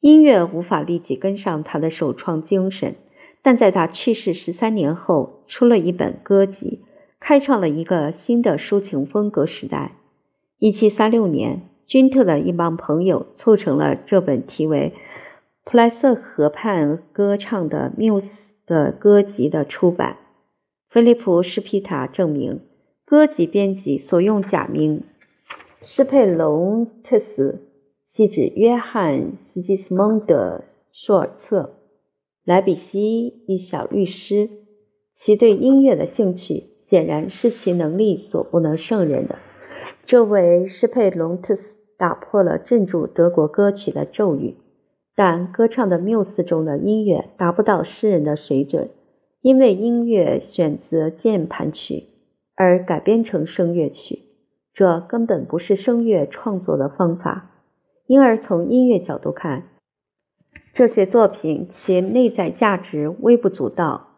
[0.00, 2.96] 音乐无法立即跟上他的首创精神，
[3.42, 6.80] 但在他去世十三年后，出了一本歌集，
[7.18, 9.92] 开创了一个新的抒情风格时代。
[10.58, 14.92] 一七三六年，君特的一帮朋友促成了这本题为
[15.64, 20.18] 《普莱瑟河畔歌唱》的缪斯的歌集的出版。
[20.90, 22.60] 菲利普·施皮塔证明，
[23.06, 25.02] 歌集编辑所用假名
[25.88, 27.60] 施佩隆特斯，
[28.08, 31.74] 系指约翰·斯基斯蒙德·舒尔策。
[32.44, 34.50] 莱比锡一小律师，
[35.14, 39.36] 其对音乐的兴趣显然是其能力所不能胜任的。
[40.06, 44.56] 这位施佩隆特斯打破了镇住德国歌曲的咒语，
[45.14, 48.90] 但歌唱的缪斯中的音乐达不到诗人的水准。
[49.40, 52.08] 因为音乐选择键盘曲
[52.56, 54.22] 而改编成声乐曲，
[54.76, 57.50] 这根本不是声乐创作的方法。
[58.06, 59.68] 因而从音乐角度看，
[60.74, 64.08] 这些作品其内在价值微不足道。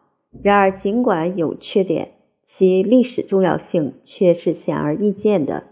[0.43, 2.11] 然而，尽管有缺点，
[2.43, 5.63] 其历史重要性却是显而易见的，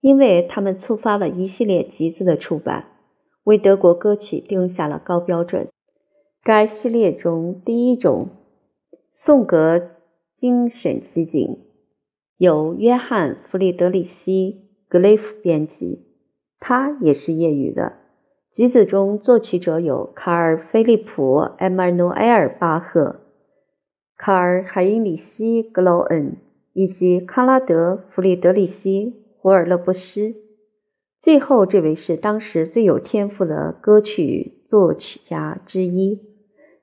[0.00, 2.86] 因为他们触发了一系列集子的出版，
[3.44, 5.68] 为德国歌曲定下了高标准。
[6.42, 8.28] 该系列中第一种。
[9.14, 9.90] 颂格
[10.34, 11.58] 精神集锦
[12.36, 16.06] 由约翰·弗里德里希·格雷夫编辑，
[16.58, 17.94] 他也是业余的。
[18.52, 23.20] 集子中作曲者有卡尔·菲利普·埃马努埃尔·巴赫、
[24.16, 26.36] 卡尔·海因里希·格劳恩
[26.72, 29.06] 以及康拉德·弗里德里希·
[29.38, 30.34] 胡尔勒布斯。
[31.20, 36.20] 最后这位是当时最有天赋的歌曲作曲家之一。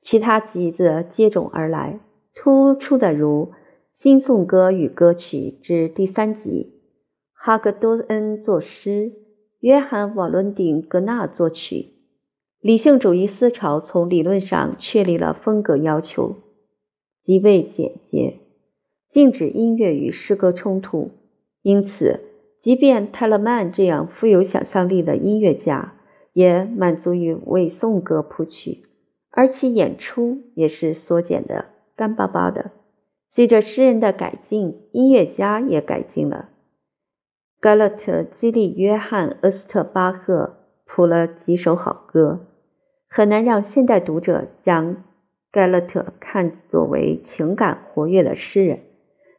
[0.02, 2.00] 其他集子接踵而来。
[2.34, 3.52] 突出的如
[4.02, 6.72] 《新颂歌与歌曲》之第三集，
[7.34, 9.12] 哈格多恩作诗，
[9.60, 11.96] 约翰瓦伦丁格纳作曲。
[12.62, 16.38] 理性主义思潮从理论上确立了风格要求，
[17.26, 18.40] 极为简洁，
[19.10, 21.12] 禁止音乐与诗歌冲突。
[21.62, 22.22] 因此，
[22.62, 25.96] 即便泰勒曼这样富有想象力的音乐家，
[26.32, 28.86] 也满足于为颂歌谱曲，
[29.30, 31.66] 而其演出也是缩减的。
[31.98, 32.72] 干巴巴的。
[33.32, 36.50] 随着诗人的改进，音乐家也改进了。
[37.62, 42.48] 盖勒特激励约翰·厄斯特巴赫谱了几首好歌。
[43.08, 45.04] 很难让现代读者将
[45.52, 48.82] 盖勒特看作为情感活跃的诗人，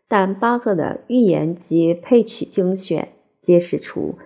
[0.09, 3.11] 但巴赫的寓言及配曲精选
[3.41, 4.19] 揭示出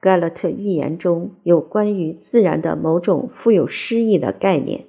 [0.00, 4.84] 盖勒特寓言中有关于自然的某种富有诗意的概念。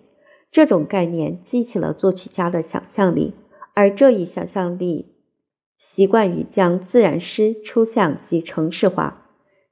[0.51, 3.33] 这种概念激起了作曲家的想象力，
[3.73, 5.13] 而这一想象力
[5.77, 9.19] 习惯于将自然诗抽象及程式化。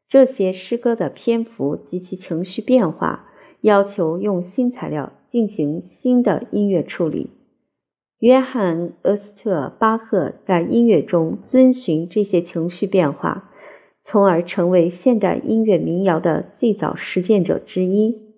[0.09, 3.29] 这些诗歌的篇幅及其情绪变化，
[3.61, 7.29] 要求用新材料进行新的音乐处理。
[8.19, 13.49] 约翰·厄斯特巴赫在音乐中遵循这些情绪变化，
[14.03, 18.33] 从而成为现代音乐民谣的最早实践者之一。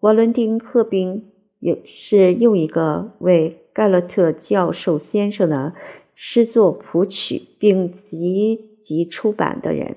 [0.00, 5.74] 瓦伦丁·赫宾也是又一个为盖勒特教授先生的
[6.14, 9.96] 诗作谱曲并集集出版的人。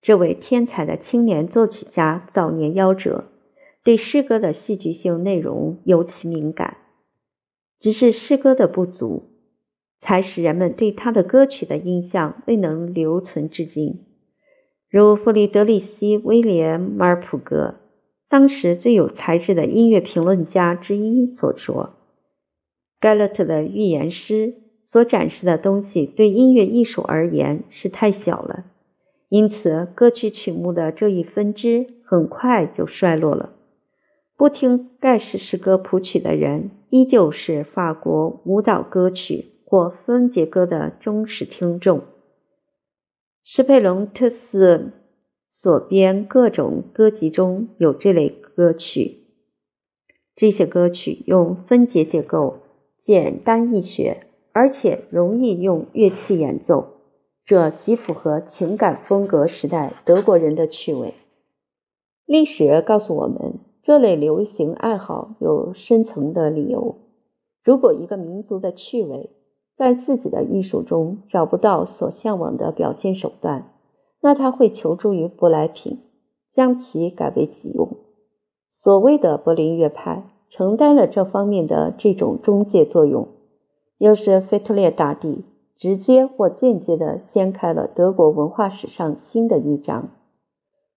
[0.00, 3.26] 这位天才的青年作曲家早年夭折，
[3.84, 6.78] 对诗歌的戏剧性内容尤其敏感。
[7.78, 9.30] 只是诗歌的不足，
[10.00, 14.00] 才使人们对他的歌曲的印象未能留存至今。
[14.90, 17.76] 如弗里德里希·威廉·马尔普格，
[18.28, 21.94] 当时最有才智的音乐评论家之一所说
[23.02, 28.64] ：“盖勒特的预言诗所展示的东西，对音乐艺术而言是太小了。”
[29.28, 33.54] 因此，歌曲曲目的这一分支很快就衰落了。
[34.36, 42.02] 不听盖世诗歌谱曲的人，依旧是法国舞蹈歌曲或分节歌的忠实听众。
[43.42, 44.92] 施佩隆特斯
[45.48, 49.18] 所编各种歌集中有这类歌曲。
[50.36, 52.58] 这些歌曲用分节结构，
[53.02, 56.86] 简单易学，而且容易用乐器演奏。
[57.44, 61.14] 这极符合情感风格时代德国人的趣味。
[62.24, 66.98] 历史告诉我们，这类流行爱好有深层的理由。
[67.64, 69.30] 如果一个民族的趣味
[69.76, 73.72] 在自己的艺术中找不到所向往的表现手段，
[74.20, 75.98] 那他会求助于舶来品，
[76.52, 77.96] 将其改为己用。
[78.70, 83.28] 所谓的柏林乐派承担了这方面的这种中介作用，
[83.96, 85.46] 又是腓特烈大帝。
[85.74, 90.10] 直接或间接地掀开了德国文化史上新的一章。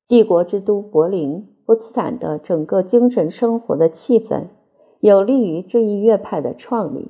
[0.08, 4.48] 帝国之都柏林，波茨坦的整个精神生活的气氛，
[5.00, 7.10] 有利于这一乐派的创立。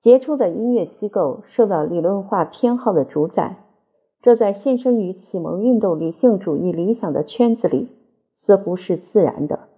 [0.00, 3.56] 杰出的音乐机构受到理论化偏好的主宰，
[4.22, 7.88] 这在献身于启蒙运动理性主义理想的圈子里，
[8.32, 9.73] 似乎是自然的。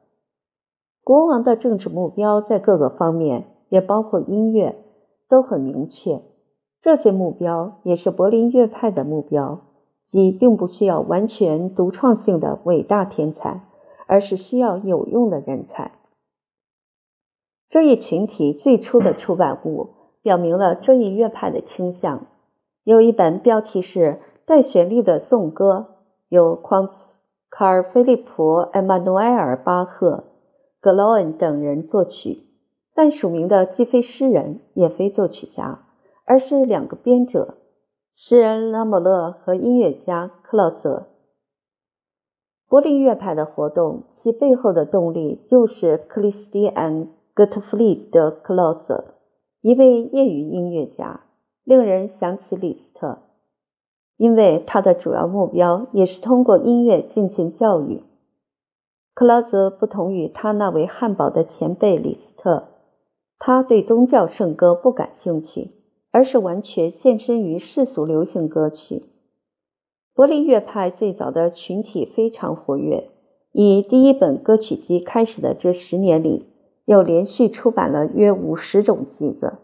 [1.07, 4.74] 国王的政治目标在各个方面，也包括音乐，
[5.28, 6.20] 都很明确。
[6.82, 9.61] 这些目标也是柏林乐派的目标，
[10.09, 13.61] 即并不需要完全独创性的伟大天才，
[14.09, 15.92] 而是需要有用的人才。
[17.68, 19.90] 这一群体最初的出版物
[20.22, 22.26] 表明了这一乐派的倾向。
[22.82, 25.86] 有一本标题是带旋律的颂歌，
[26.28, 27.14] 由匡茨、
[27.48, 30.24] 卡尔·菲利普·埃马努埃尔·巴赫、
[30.81, 32.45] 格劳恩等人作曲，
[32.95, 35.83] 但署名的既非诗人，也非作曲家。
[36.29, 37.55] 而是两个编者，
[38.12, 41.07] 诗人拉姆勒和音乐家克劳泽。
[42.68, 49.14] 柏林乐派的活动，其背后的动力就是克里斯蒂安·戈特弗里德·克劳泽，
[49.61, 51.20] 一位业余音乐家，
[51.62, 53.18] 令人想起李斯特，
[54.16, 58.03] 因为他的主要目标也是通过音乐进行教育。
[59.16, 62.68] 克劳泽不同于他那位汉堡的前辈李斯特，
[63.38, 65.72] 他对宗教圣歌不感兴趣。
[66.12, 69.02] 而是完全献身于世俗流行歌曲。
[70.14, 73.10] 柏林乐派最早的群体非常活跃，
[73.52, 76.46] 以第一本歌曲集开始的这十年里，
[76.86, 79.58] 又连续出版了约五十种集子，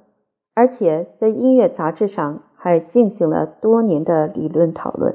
[0.53, 5.15] 而且在音乐杂志上还进行了多年的理论讨论。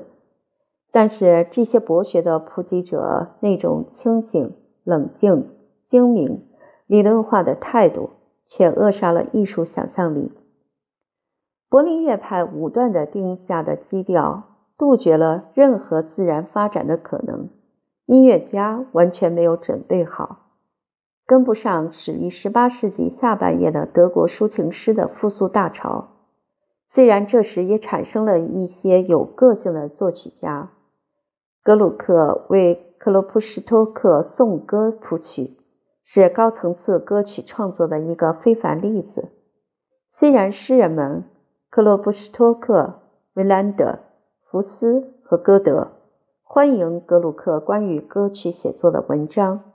[0.98, 5.52] 但是这些博学的普及者那种清醒、冷静、
[5.86, 6.48] 精明、
[6.88, 8.10] 理论化的态度，
[8.48, 10.32] 却扼杀了艺术想象力。
[11.70, 17.50] 柏林乐派武断地定下的基调，杜绝了任何自然发展的可能。
[18.08, 20.48] 音乐家完全没有准备好，
[21.28, 26.08] 跟不上始于18世纪下半叶的德国抒情诗的复苏大潮。
[26.88, 30.72] 虽然这时也产生了一些有个性的作曲家，
[31.68, 35.57] 格鲁克为克洛普什托克颂歌谱曲，
[36.01, 39.28] 是高层次歌曲创作的一个非凡例子。
[40.07, 41.26] 虽然诗人们，
[41.70, 43.01] 克洛布什托克、
[43.34, 43.99] 维兰德、
[44.45, 45.89] 福斯和歌德
[46.41, 49.74] 欢迎格鲁克关于歌曲写作的文章，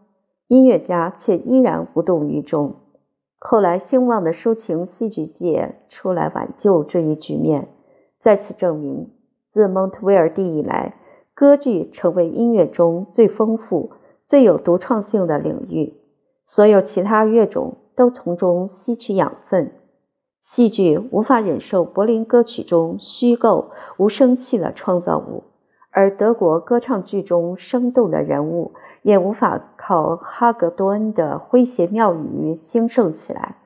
[0.49, 2.77] 音乐家却依然无动于衷。
[3.39, 7.69] 后来兴旺的抒情戏剧界出来挽救这一局面，
[8.19, 9.11] 再次证明，
[9.53, 10.95] 自蒙特威尔第以来，
[11.35, 13.93] 歌剧成为音乐中最丰富、
[14.27, 15.95] 最有独创性的领域，
[16.47, 19.73] 所有其他乐种都从中吸取养分。
[20.43, 25.45] 戏剧无法忍受柏林歌曲中虚构无生气的创造物，
[25.91, 28.73] 而德国歌唱剧中生动的人物
[29.03, 33.57] 也无法靠哈格多恩的诙谐妙语兴盛起来。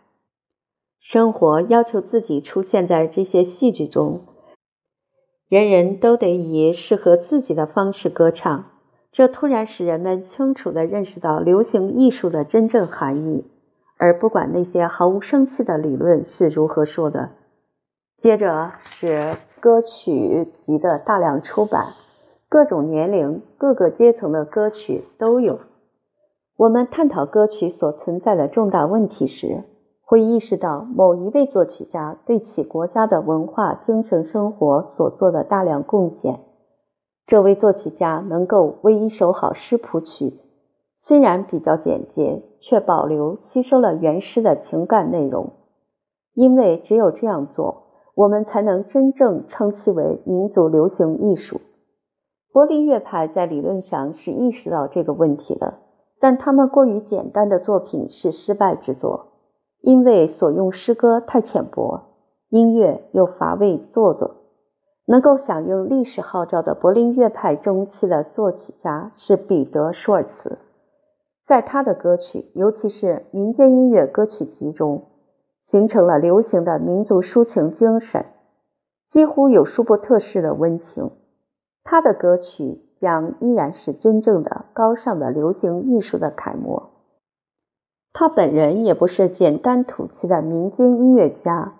[1.00, 4.20] 生活要求自己出现在这些戏剧中，
[5.48, 8.64] 人人都得以适合自己的方式歌唱。
[9.12, 13.44] 这突然使人们清楚地认识到流行艺术的真正含义，
[13.96, 17.30] 而不管那些毫无生气的理论是如何说的。
[18.18, 21.94] 接着是歌曲集的大量出版，
[22.48, 25.60] 各种年龄、各个阶层的歌曲都有。
[26.56, 29.62] 我们探讨歌曲所存在的重大问题时，
[30.08, 36.38] 会意识到某一位作曲家对其国家的文化精神生活所做的大量贡献。
[37.26, 40.38] 这位作曲家能够为一首好诗谱曲，
[41.00, 45.50] 虽然比较简洁，却保留吸收了原诗的情感内容。
[46.34, 51.60] 因为只有这样做，我们才能真正称其为民族流行艺术。
[52.52, 55.74] 柏林乐派在理论上是意识到这个问题的，
[56.20, 59.25] 但他们过于简单的作品是失败之作，
[59.86, 62.06] 因为所用诗歌太浅薄，
[62.48, 64.38] 音乐又乏味做作。
[65.04, 70.58] 能够响应历史号召的柏林乐派中期的作曲家是彼得·舒尔茨，
[71.46, 75.04] 在他的歌曲，尤其是民间音乐歌曲集中，
[75.62, 78.26] 形成了流行的民族抒情精神，
[79.06, 81.12] 几乎有舒伯特式的温情。
[81.84, 86.95] 他的歌曲将依然是真正的高尚的流行艺术的楷模。
[88.18, 91.74] 他本人也不是简单土气的民间音乐家。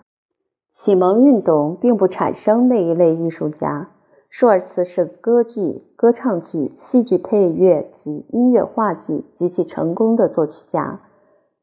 [0.71, 3.89] 启蒙运动并不产生那一类艺术家。
[4.29, 10.99] 舒尔茨是歌剧、歌唱剧、戏剧配乐及音乐话剧极其成功的作曲家，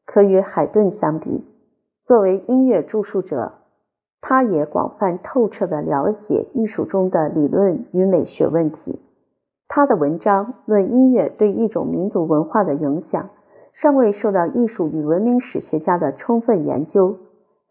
[0.05, 1.45] 可与海顿相比。
[2.03, 3.53] 作为音乐著述者，
[4.19, 8.99] 他也广泛透彻地了解艺术中的理论与美学问题。
[9.69, 13.29] 他的文章论音乐对一种民族文化的影响，
[13.75, 17.19] 尚未受到艺术与文明史学家的充分研究。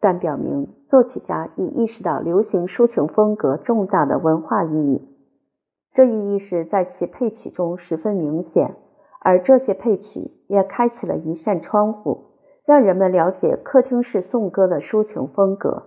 [0.01, 5.09] 但表明作曲家已意识到流行抒情风格重大的文化意义，
[5.95, 8.77] 这一意识在其配曲中十分明显，
[9.19, 12.25] 而这些配曲也开启了一扇窗户，
[12.67, 15.85] 让人们了解客厅式颂歌的抒情风格。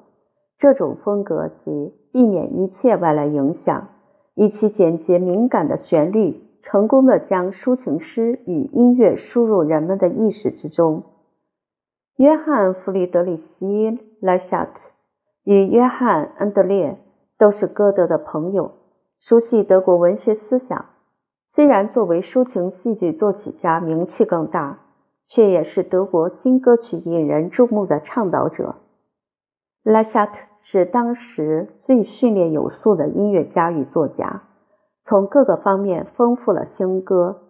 [0.57, 3.89] 这种风格即避免一切外来影响，
[4.33, 11.03] 以其简洁敏感的旋律，成功的将抒情诗与音乐输入人们的意识之中。
[12.15, 13.65] 约翰·弗里德里希·
[14.19, 14.91] 莱夏特
[15.43, 16.97] 与约翰·安德烈
[17.37, 18.71] 都是歌德的朋友，
[19.19, 20.85] 熟悉德国文学思想。
[21.47, 24.79] 虽然作为抒情戏剧作曲家名气更大，
[25.25, 28.75] 却也是德国新歌曲引人注目的倡导者。
[29.83, 34.43] 莱夏特是当时最训练有素的音乐家与作家，
[35.07, 37.43] 从各个方面丰富了新歌。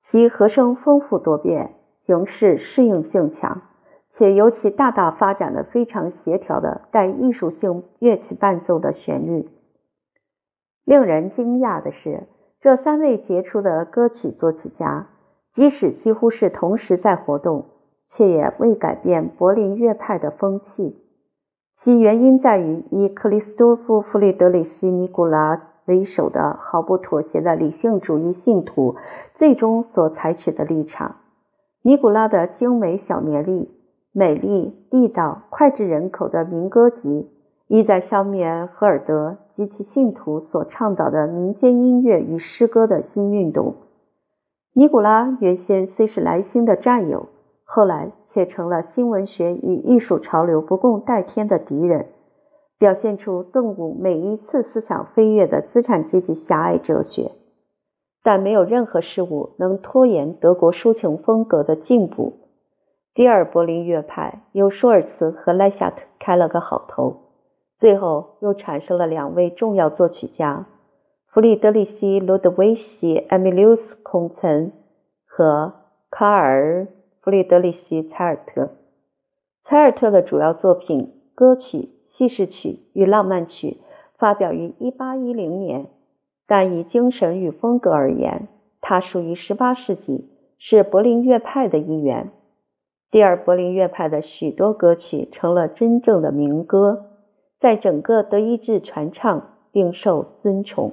[0.00, 3.62] 其和声丰富多变，形式适应性强。
[4.10, 9.48] 且尤其大大发展了非常协调的带艺术性乐器伴奏的旋律。
[10.84, 12.24] 令人惊讶的是，
[12.60, 15.06] 这三位杰出的歌曲作曲家，
[15.52, 17.66] 即使几乎是同时在活动，
[18.04, 21.00] 却也未改变柏林乐派的风气。
[21.76, 28.96] 其原因在于以克里斯托夫·弗里德里希·尼古拉为首的毫不妥协的理性主义信徒
[29.34, 31.16] 最终所采取的立场。
[31.82, 33.70] 尼古拉的精美小年历。
[34.12, 37.30] 美丽、地道、脍炙人口的民歌集，
[37.68, 43.76] 意在消灭赫尔德及其信徒所倡导的民间音乐与诗歌的新运动。
[44.72, 47.28] 尼古拉原先虽是莱辛的战友，
[47.62, 52.06] 后来却成了新文学与艺术潮流不共戴天的敌人，
[52.80, 57.32] 表现出憎恶每一次思想飞跃的资产阶级狭隘哲学。
[58.22, 62.38] 但没有任何事物能拖延德国抒情风格的进步。
[63.12, 67.16] 第二柏林乐派由舒尔茨和莱夏特开了个好头，
[67.78, 70.66] 最后又产生了两位重要作曲家：
[71.26, 74.72] 弗里德里希·罗德维希·埃米留斯·孔岑
[75.26, 75.74] 和
[76.10, 76.82] 卡尔·
[77.20, 78.70] 弗里德里希·采尔特。
[79.64, 81.90] 采尔特的主要作品歌曲、
[82.20, 83.78] 叙事曲与浪漫曲
[84.18, 85.86] 发表于一八一零年，
[86.46, 88.46] 但以精神与风格而言，
[88.82, 92.30] 它属于十八世纪，是柏林乐派的一员。
[93.10, 97.06] 第二柏林乐派的许多歌曲成了真正的民歌，
[97.58, 100.92] 在整个德意志传唱并受尊崇。